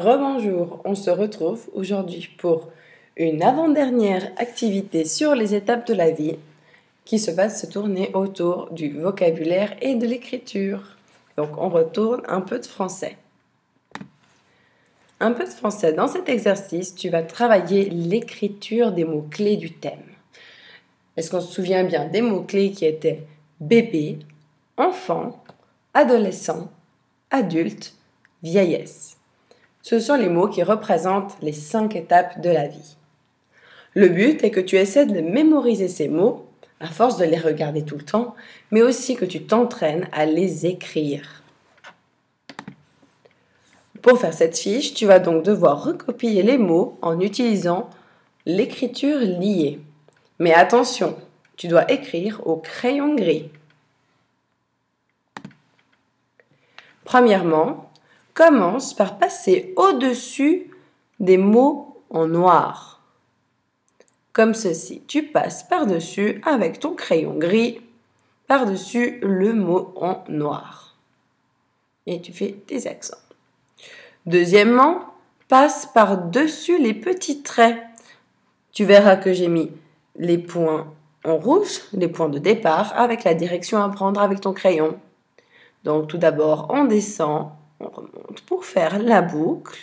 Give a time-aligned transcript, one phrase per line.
[0.00, 2.70] Rebonjour, on se retrouve aujourd'hui pour
[3.18, 6.38] une avant-dernière activité sur les étapes de la vie
[7.04, 10.96] qui se va se tourner autour du vocabulaire et de l'écriture.
[11.36, 13.18] Donc on retourne un peu de français.
[15.20, 15.92] Un peu de français.
[15.92, 20.00] Dans cet exercice, tu vas travailler l'écriture des mots-clés du thème.
[21.18, 23.26] Est-ce qu'on se souvient bien des mots-clés qui étaient
[23.60, 24.20] bébé,
[24.78, 25.44] enfant,
[25.92, 26.70] adolescent,
[27.30, 27.96] adulte,
[28.42, 29.19] vieillesse?
[29.82, 32.96] Ce sont les mots qui représentent les cinq étapes de la vie.
[33.94, 36.46] Le but est que tu essaies de mémoriser ces mots,
[36.78, 38.34] à force de les regarder tout le temps,
[38.70, 41.42] mais aussi que tu t'entraînes à les écrire.
[44.02, 47.90] Pour faire cette fiche, tu vas donc devoir recopier les mots en utilisant
[48.46, 49.80] l'écriture liée.
[50.38, 51.16] Mais attention,
[51.56, 53.50] tu dois écrire au crayon gris.
[57.04, 57.89] Premièrement,
[58.40, 60.70] commence par passer au-dessus
[61.18, 63.02] des mots en noir.
[64.32, 65.02] Comme ceci.
[65.06, 67.82] Tu passes par-dessus avec ton crayon gris,
[68.46, 70.96] par-dessus le mot en noir.
[72.06, 73.18] Et tu fais des accents.
[74.24, 75.12] Deuxièmement,
[75.48, 77.76] passe par-dessus les petits traits.
[78.72, 79.70] Tu verras que j'ai mis
[80.16, 80.90] les points
[81.26, 84.98] en rouge, les points de départ, avec la direction à prendre avec ton crayon.
[85.84, 87.50] Donc tout d'abord, on descend
[87.80, 89.78] on remonte pour faire la boucle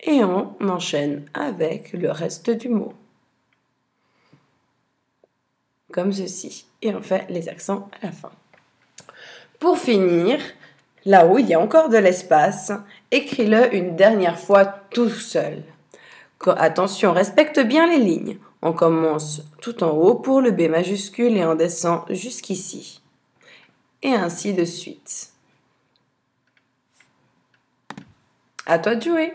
[0.00, 2.94] et on enchaîne avec le reste du mot.
[5.92, 6.66] Comme ceci.
[6.82, 8.30] Et on fait les accents à la fin.
[9.58, 10.38] Pour finir,
[11.04, 12.70] là où il y a encore de l'espace,
[13.10, 15.64] écris-le une dernière fois tout seul.
[16.46, 18.38] Attention, respecte bien les lignes.
[18.62, 23.02] On commence tout en haut pour le B majuscule et on descend jusqu'ici.
[24.02, 25.32] Et ainsi de suite.
[28.70, 29.32] À toi de jouer